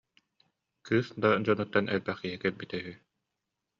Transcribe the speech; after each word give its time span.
Кыыс 0.85 1.07
да 1.21 1.29
дьонуттан 1.45 1.85
элбэх 1.93 2.17
киһи 2.23 2.37
кэлбитэ 2.43 2.77
үһү 2.81 2.93